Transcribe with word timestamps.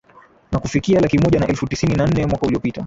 na 0.51 0.59
kufikia 0.59 0.99
laki 0.99 1.17
moja 1.19 1.39
na 1.39 1.47
elfu 1.47 1.67
tisini 1.67 1.95
na 1.95 2.07
nne 2.07 2.25
mwaka 2.25 2.45
uliopita 2.47 2.79